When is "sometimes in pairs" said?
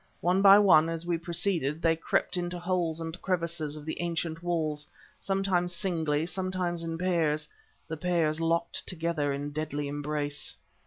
6.25-7.47